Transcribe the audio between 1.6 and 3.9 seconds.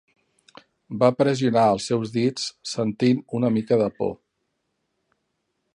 els seus dits, sentint una mica